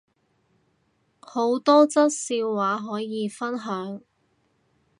[1.19, 4.01] 好多則笑話可以分享